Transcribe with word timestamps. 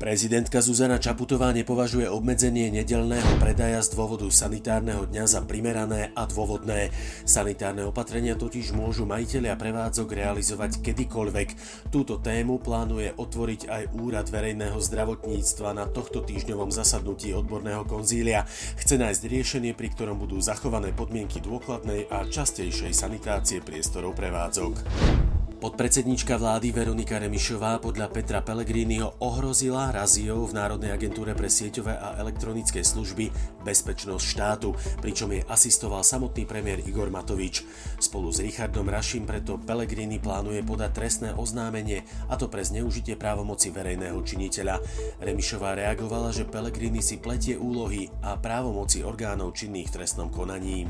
Prezidentka 0.00 0.64
Zuzana 0.64 0.96
Čaputová 0.96 1.52
nepovažuje 1.52 2.08
obmedzenie 2.08 2.72
nedelného 2.72 3.36
predaja 3.36 3.84
z 3.84 3.92
dôvodu 3.92 4.24
sanitárneho 4.32 5.04
dňa 5.04 5.24
za 5.28 5.44
primerané 5.44 6.08
a 6.16 6.24
dôvodné. 6.24 6.88
Sanitárne 7.28 7.84
opatrenia 7.84 8.32
totiž 8.32 8.72
môžu 8.72 9.04
majiteľia 9.04 9.60
prevádzok 9.60 10.08
realizovať 10.16 10.80
kedykoľvek. 10.80 11.48
Túto 11.92 12.16
tému 12.16 12.64
plánuje 12.64 13.12
otvoriť 13.12 13.68
aj 13.68 13.82
Úrad 14.00 14.32
verejného 14.32 14.80
zdravotníctva 14.80 15.76
na 15.76 15.84
tohto 15.84 16.24
týždňovom 16.24 16.72
zasadnutí 16.72 17.36
odborného 17.36 17.84
konzília. 17.84 18.48
Chce 18.80 18.96
nájsť 18.96 19.22
riešenie, 19.28 19.76
pri 19.76 19.92
ktorom 19.92 20.16
budú 20.16 20.40
zachované 20.40 20.96
podmienky 20.96 21.44
dôkladnej 21.44 22.08
a 22.08 22.24
častejšej 22.24 22.96
sanitácie 22.96 23.60
priestorov 23.60 24.16
prevádzok. 24.16 25.29
Podpredsednička 25.60 26.40
vlády 26.40 26.72
Veronika 26.72 27.20
Remišová 27.20 27.84
podľa 27.84 28.08
Petra 28.08 28.40
Pellegriniho 28.40 29.20
ohrozila 29.20 29.92
raziou 29.92 30.48
v 30.48 30.56
Národnej 30.56 30.88
agentúre 30.88 31.36
pre 31.36 31.52
sieťové 31.52 32.00
a 32.00 32.16
elektronické 32.16 32.80
služby 32.80 33.28
bezpečnosť 33.60 34.24
štátu, 34.24 34.72
pričom 35.04 35.28
jej 35.36 35.44
asistoval 35.44 36.00
samotný 36.00 36.48
premiér 36.48 36.80
Igor 36.88 37.12
Matovič. 37.12 37.68
Spolu 38.00 38.32
s 38.32 38.40
Richardom 38.40 38.88
Raším 38.88 39.28
preto 39.28 39.60
Pellegrini 39.60 40.16
plánuje 40.16 40.64
podať 40.64 40.96
trestné 40.96 41.36
oznámenie, 41.36 42.08
a 42.32 42.40
to 42.40 42.48
pre 42.48 42.64
zneužitie 42.64 43.20
právomoci 43.20 43.68
verejného 43.68 44.16
činiteľa. 44.16 44.80
Remišová 45.20 45.76
reagovala, 45.76 46.32
že 46.32 46.48
Pellegrini 46.48 47.04
si 47.04 47.20
pletie 47.20 47.60
úlohy 47.60 48.08
a 48.24 48.40
právomoci 48.40 49.04
orgánov 49.04 49.52
činných 49.52 49.92
v 49.92 49.94
trestnom 50.00 50.32
konaní. 50.32 50.88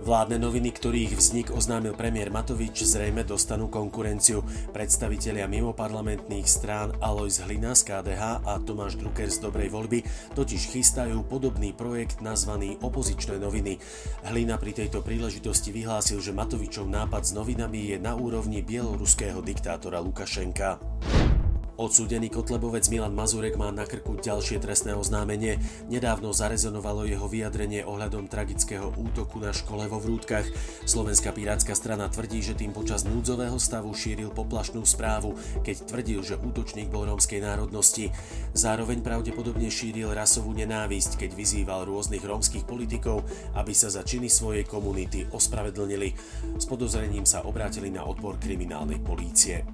Vládne 0.00 0.40
noviny, 0.40 0.72
ktorých 0.72 1.12
vznik 1.12 1.52
oznámil 1.52 1.92
premiér 1.92 2.32
Matovič, 2.32 2.88
zrejme 2.88 3.20
dostanú 3.20 3.68
konkurenciu. 3.68 4.40
Predstavitelia 4.72 5.44
mimoparlamentných 5.44 6.48
strán 6.48 6.96
Alois 7.04 7.36
Hlina 7.36 7.76
z 7.76 7.84
KDH 7.84 8.48
a 8.48 8.56
Tomáš 8.64 8.96
Drucker 8.96 9.28
z 9.28 9.44
Dobrej 9.44 9.68
voľby 9.68 10.00
totiž 10.32 10.72
chystajú 10.72 11.20
podobný 11.28 11.76
projekt 11.76 12.24
nazvaný 12.24 12.80
Opozičné 12.80 13.36
noviny. 13.44 13.76
Hlina 14.24 14.56
pri 14.56 14.72
tejto 14.72 15.04
príležitosti 15.04 15.68
vyhlásil, 15.68 16.24
že 16.24 16.32
Matovičov 16.32 16.88
nápad 16.88 17.28
s 17.28 17.36
novinami 17.36 17.92
je 17.92 17.96
na 18.00 18.16
úrovni 18.16 18.64
bieloruského 18.64 19.44
diktátora 19.44 20.00
Lukašenka. 20.00 20.80
Odsúdený 21.80 22.28
kotlebovec 22.28 22.92
Milan 22.92 23.16
Mazurek 23.16 23.56
má 23.56 23.72
na 23.72 23.88
krku 23.88 24.20
ďalšie 24.20 24.60
trestné 24.60 24.92
oznámenie. 24.92 25.56
Nedávno 25.88 26.28
zarezonovalo 26.28 27.08
jeho 27.08 27.24
vyjadrenie 27.24 27.88
ohľadom 27.88 28.28
tragického 28.28 28.92
útoku 29.00 29.40
na 29.40 29.48
škole 29.48 29.88
vo 29.88 29.96
Vrútkach. 29.96 30.44
Slovenská 30.84 31.32
pirátska 31.32 31.72
strana 31.72 32.12
tvrdí, 32.12 32.44
že 32.44 32.52
tým 32.52 32.76
počas 32.76 33.08
núdzového 33.08 33.56
stavu 33.56 33.96
šíril 33.96 34.28
poplašnú 34.28 34.84
správu, 34.84 35.32
keď 35.64 35.88
tvrdil, 35.88 36.20
že 36.20 36.36
útočník 36.36 36.92
bol 36.92 37.08
rómskej 37.08 37.40
národnosti. 37.40 38.12
Zároveň 38.52 39.00
pravdepodobne 39.00 39.72
šíril 39.72 40.12
rasovú 40.12 40.52
nenávisť, 40.52 41.16
keď 41.16 41.32
vyzýval 41.32 41.88
rôznych 41.88 42.20
rómskych 42.20 42.68
politikov, 42.68 43.24
aby 43.56 43.72
sa 43.72 43.88
za 43.88 44.04
činy 44.04 44.28
svojej 44.28 44.68
komunity 44.68 45.32
ospravedlnili. 45.32 46.12
S 46.60 46.68
podozrením 46.68 47.24
sa 47.24 47.40
obrátili 47.48 47.88
na 47.88 48.04
odbor 48.04 48.36
kriminálnej 48.36 49.00
polície. 49.00 49.64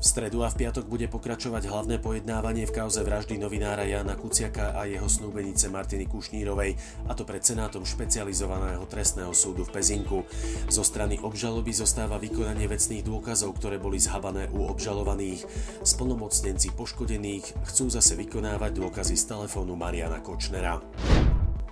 V 0.00 0.08
stredu 0.08 0.40
a 0.40 0.48
v 0.48 0.64
piatok 0.64 0.88
bude 0.88 1.04
pokračovať 1.12 1.68
hlavné 1.68 2.00
pojednávanie 2.00 2.64
v 2.64 2.72
kauze 2.72 3.04
vraždy 3.04 3.36
novinára 3.36 3.84
Jana 3.84 4.16
Kuciaka 4.16 4.72
a 4.72 4.88
jeho 4.88 5.04
snúbenice 5.04 5.68
Martiny 5.68 6.08
Kušnírovej, 6.08 6.72
a 7.04 7.12
to 7.12 7.28
pred 7.28 7.44
Senátom 7.44 7.84
špecializovaného 7.84 8.88
trestného 8.88 9.36
súdu 9.36 9.68
v 9.68 9.76
Pezinku. 9.76 10.24
Zo 10.72 10.80
strany 10.80 11.20
obžaloby 11.20 11.76
zostáva 11.76 12.16
vykonanie 12.16 12.64
vecných 12.64 13.04
dôkazov, 13.04 13.60
ktoré 13.60 13.76
boli 13.76 14.00
zhabané 14.00 14.48
u 14.48 14.72
obžalovaných. 14.72 15.44
Splnomocnenci 15.84 16.72
poškodených 16.72 17.68
chcú 17.68 17.92
zase 17.92 18.16
vykonávať 18.16 18.80
dôkazy 18.80 19.20
z 19.20 19.24
telefónu 19.36 19.76
Mariana 19.76 20.24
Kočnera. 20.24 20.80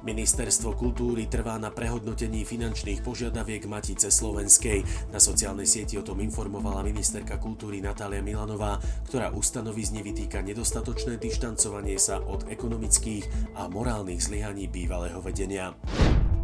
Ministerstvo 0.09 0.73
kultúry 0.73 1.29
trvá 1.29 1.61
na 1.61 1.69
prehodnotení 1.69 2.41
finančných 2.49 3.05
požiadaviek 3.05 3.69
Matice 3.69 4.09
Slovenskej. 4.09 4.81
Na 5.13 5.21
sociálnej 5.21 5.69
sieti 5.69 6.01
o 6.01 6.07
tom 6.07 6.25
informovala 6.25 6.81
ministerka 6.81 7.37
kultúry 7.37 7.85
Natália 7.85 8.25
Milanová, 8.25 8.81
ktorá 9.05 9.29
ustanovizne 9.37 10.01
vytýka 10.01 10.41
nedostatočné 10.41 11.21
dištancovanie 11.21 12.01
sa 12.01 12.25
od 12.25 12.49
ekonomických 12.49 13.53
a 13.61 13.69
morálnych 13.69 14.25
zlyhaní 14.25 14.65
bývalého 14.65 15.21
vedenia. 15.21 15.77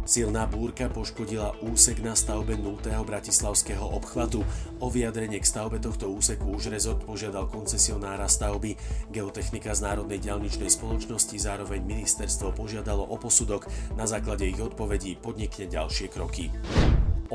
Silná 0.05 0.45
búrka 0.45 0.85
poškodila 0.85 1.57
úsek 1.65 1.97
na 2.05 2.13
stavbe 2.13 2.53
0. 2.53 2.77
bratislavského 2.77 3.81
obchvatu. 3.81 4.45
O 4.77 4.93
vyjadrenie 4.93 5.41
k 5.41 5.49
stavbe 5.49 5.81
tohto 5.81 6.13
úseku 6.13 6.53
už 6.53 6.69
rezort 6.69 7.01
požiadal 7.01 7.49
koncesionára 7.49 8.29
stavby. 8.29 8.77
Geotechnika 9.09 9.73
z 9.73 9.81
Národnej 9.81 10.21
diaľničnej 10.21 10.69
spoločnosti 10.69 11.41
zároveň 11.41 11.81
ministerstvo 11.81 12.53
požiadalo 12.53 13.01
o 13.01 13.17
posudok. 13.17 13.65
Na 13.97 14.05
základe 14.05 14.45
ich 14.45 14.61
odpovedí 14.61 15.17
podnikne 15.17 15.65
ďalšie 15.73 16.13
kroky. 16.13 16.53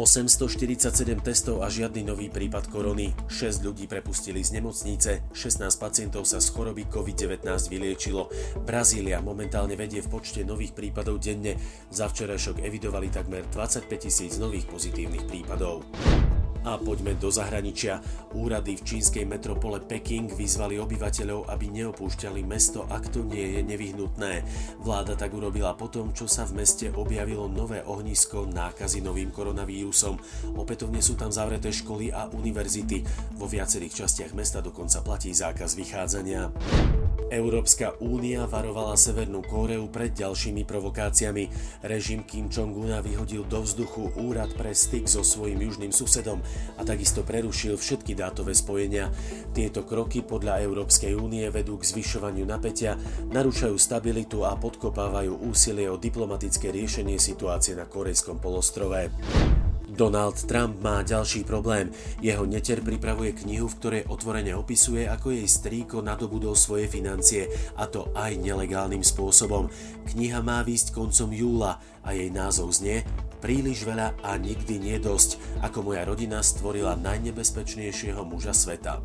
847 0.01 1.21
testov 1.21 1.61
a 1.61 1.69
žiadny 1.69 2.09
nový 2.09 2.33
prípad 2.33 2.73
korony. 2.73 3.13
6 3.29 3.61
ľudí 3.61 3.85
prepustili 3.85 4.41
z 4.41 4.57
nemocnice, 4.57 5.29
16 5.37 5.69
pacientov 5.77 6.25
sa 6.25 6.41
z 6.41 6.49
choroby 6.57 6.89
COVID-19 6.89 7.45
vyliečilo. 7.69 8.33
Brazília 8.65 9.21
momentálne 9.21 9.77
vedie 9.77 10.01
v 10.01 10.09
počte 10.09 10.41
nových 10.41 10.73
prípadov 10.73 11.21
denne. 11.21 11.61
Za 11.93 12.09
včerajšok 12.09 12.65
evidovali 12.65 13.13
takmer 13.13 13.45
25 13.53 13.93
tisíc 14.01 14.41
nových 14.41 14.65
pozitívnych 14.73 15.29
prípadov. 15.29 15.85
A 16.61 16.77
poďme 16.77 17.17
do 17.17 17.33
zahraničia. 17.33 18.05
Úrady 18.37 18.77
v 18.77 18.85
čínskej 18.85 19.25
metropole 19.25 19.81
Peking 19.81 20.29
vyzvali 20.29 20.77
obyvateľov, 20.77 21.49
aby 21.49 21.67
neopúšťali 21.73 22.45
mesto, 22.45 22.85
ak 22.85 23.09
to 23.09 23.25
nie 23.25 23.57
je 23.57 23.61
nevyhnutné. 23.65 24.45
Vláda 24.85 25.17
tak 25.17 25.33
urobila 25.33 25.73
potom, 25.73 26.13
čo 26.13 26.29
sa 26.29 26.45
v 26.45 26.61
meste 26.61 26.93
objavilo 26.93 27.49
nové 27.49 27.81
ohnisko 27.81 28.45
nákazy 28.45 29.01
novým 29.01 29.33
koronavírusom. 29.33 30.21
Opätovne 30.61 31.01
sú 31.01 31.17
tam 31.17 31.33
zavreté 31.33 31.73
školy 31.73 32.13
a 32.13 32.29
univerzity. 32.29 33.09
Vo 33.41 33.49
viacerých 33.49 34.05
častiach 34.05 34.37
mesta 34.37 34.61
dokonca 34.61 35.01
platí 35.01 35.33
zákaz 35.33 35.81
vychádzania. 35.81 36.53
Európska 37.31 37.95
únia 38.03 38.43
varovala 38.51 38.99
Severnú 38.99 39.39
Kóreu 39.47 39.87
pred 39.87 40.11
ďalšími 40.11 40.67
provokáciami. 40.67 41.47
Režim 41.87 42.27
Kim 42.27 42.51
Jong-una 42.51 42.99
vyhodil 42.99 43.47
do 43.47 43.63
vzduchu 43.63 44.11
úrad 44.19 44.51
pre 44.59 44.75
styk 44.75 45.07
so 45.07 45.23
svojím 45.23 45.63
južným 45.63 45.95
susedom 45.95 46.43
a 46.77 46.83
takisto 46.83 47.23
prerušil 47.23 47.77
všetky 47.77 48.17
dátové 48.17 48.57
spojenia. 48.57 49.13
Tieto 49.53 49.87
kroky 49.87 50.25
podľa 50.25 50.65
Európskej 50.65 51.15
únie 51.15 51.47
vedú 51.53 51.77
k 51.79 51.89
zvyšovaniu 51.89 52.49
napätia, 52.49 52.97
narúšajú 53.31 53.77
stabilitu 53.77 54.43
a 54.43 54.57
podkopávajú 54.57 55.47
úsilie 55.47 55.87
o 55.87 56.01
diplomatické 56.01 56.73
riešenie 56.73 57.21
situácie 57.21 57.77
na 57.79 57.87
Korejskom 57.87 58.43
polostrove. 58.43 59.13
Donald 60.01 60.49
Trump 60.49 60.81
má 60.81 61.05
ďalší 61.05 61.45
problém. 61.45 61.93
Jeho 62.25 62.49
neter 62.49 62.81
pripravuje 62.81 63.37
knihu, 63.45 63.69
v 63.69 63.77
ktorej 63.77 64.03
otvorene 64.09 64.57
opisuje, 64.57 65.05
ako 65.05 65.37
jej 65.37 65.45
strýko 65.45 66.01
nadobudol 66.01 66.57
svoje 66.57 66.89
financie, 66.89 67.53
a 67.77 67.85
to 67.85 68.09
aj 68.17 68.41
nelegálnym 68.41 69.05
spôsobom. 69.05 69.69
Kniha 70.09 70.41
má 70.41 70.65
výjsť 70.65 70.97
koncom 70.97 71.29
júla 71.37 71.77
a 72.01 72.17
jej 72.17 72.33
názov 72.33 72.73
znie 72.73 73.05
Príliš 73.41 73.89
veľa 73.89 74.21
a 74.21 74.37
nikdy 74.37 74.77
nie 74.77 74.97
dosť, 75.01 75.41
ako 75.65 75.93
moja 75.93 76.05
rodina 76.05 76.45
stvorila 76.45 76.93
najnebezpečnejšieho 77.01 78.21
muža 78.29 78.53
sveta. 78.53 79.01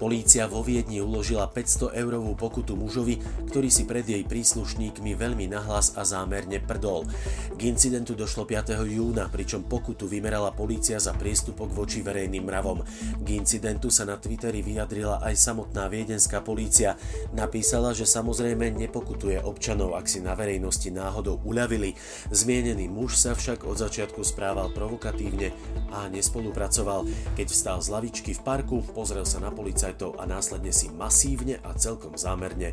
Polícia 0.00 0.48
vo 0.48 0.64
Viedni 0.64 1.04
uložila 1.04 1.44
500 1.44 1.92
eurovú 1.92 2.32
pokutu 2.32 2.72
mužovi, 2.72 3.20
ktorý 3.52 3.68
si 3.68 3.84
pred 3.84 4.08
jej 4.08 4.24
príslušníkmi 4.24 5.12
veľmi 5.12 5.52
nahlas 5.52 5.92
a 5.92 6.08
zámerne 6.08 6.56
prdol. 6.56 7.04
K 7.52 7.68
incidentu 7.68 8.16
došlo 8.16 8.48
5. 8.48 8.80
júna, 8.88 9.28
pričom 9.28 9.68
pokutu 9.68 10.08
vymerala 10.08 10.56
polícia 10.56 10.96
za 10.96 11.12
priestupok 11.12 11.76
voči 11.76 12.00
verejným 12.00 12.48
mravom. 12.48 12.80
K 13.20 13.28
incidentu 13.36 13.92
sa 13.92 14.08
na 14.08 14.16
Twitteri 14.16 14.64
vyjadrila 14.64 15.20
aj 15.20 15.36
samotná 15.36 15.92
viedenská 15.92 16.40
polícia. 16.40 16.96
Napísala, 17.36 17.92
že 17.92 18.08
samozrejme 18.08 18.72
nepokutuje 18.72 19.36
občanov, 19.44 20.00
ak 20.00 20.08
si 20.08 20.24
na 20.24 20.32
verejnosti 20.32 20.88
náhodou 20.88 21.44
uľavili. 21.44 21.92
Zmienený 22.32 22.88
muž 22.88 23.20
sa 23.20 23.36
však 23.36 23.68
od 23.68 23.76
začiatku 23.76 24.24
správal 24.24 24.72
provokatívne 24.72 25.52
a 25.92 26.08
nespolupracoval. 26.08 27.04
Keď 27.36 27.46
vstal 27.52 27.84
z 27.84 27.92
lavičky 27.92 28.32
v 28.32 28.40
parku, 28.40 28.80
pozrel 28.96 29.28
sa 29.28 29.44
na 29.44 29.52
policajtov 29.90 30.22
a 30.22 30.24
následne 30.26 30.70
si 30.70 30.86
masívne 30.94 31.58
a 31.66 31.74
celkom 31.74 32.14
zámerne 32.14 32.72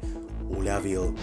uľavil. 0.53 1.17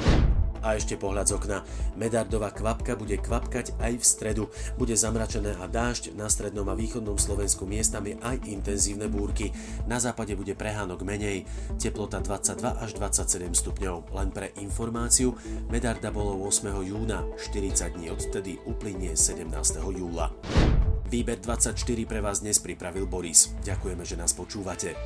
A 0.64 0.80
ešte 0.80 0.96
pohľad 0.96 1.28
z 1.28 1.36
okna. 1.36 1.60
Medardová 1.92 2.48
kvapka 2.48 2.96
bude 2.96 3.20
kvapkať 3.20 3.76
aj 3.84 4.00
v 4.00 4.04
stredu. 4.04 4.44
Bude 4.80 4.96
zamračené 4.96 5.60
a 5.60 5.68
dážď, 5.68 6.16
na 6.16 6.24
strednom 6.24 6.64
a 6.72 6.74
východnom 6.74 7.20
Slovensku 7.20 7.68
miestami 7.68 8.16
aj 8.16 8.48
intenzívne 8.48 9.04
búrky. 9.12 9.52
Na 9.84 10.00
západe 10.00 10.32
bude 10.32 10.56
prehánok 10.56 11.04
menej, 11.04 11.44
teplota 11.76 12.24
22 12.24 12.80
až 12.80 12.90
27 12.96 13.52
stupňov. 13.52 14.16
Len 14.16 14.28
pre 14.32 14.56
informáciu, 14.56 15.36
Medarda 15.68 16.08
bolo 16.08 16.32
8. 16.48 16.72
júna, 16.80 17.28
40 17.36 18.00
dní 18.00 18.08
odtedy 18.08 18.56
uplynie 18.64 19.12
17. 19.12 19.52
júla. 19.84 20.32
Výber 21.12 21.36
24 21.44 21.76
pre 22.08 22.24
vás 22.24 22.40
dnes 22.40 22.56
pripravil 22.56 23.04
Boris. 23.04 23.52
Ďakujeme, 23.68 24.08
že 24.08 24.16
nás 24.16 24.32
počúvate. 24.32 24.96